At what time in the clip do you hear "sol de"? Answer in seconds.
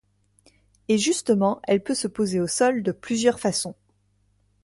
2.47-2.91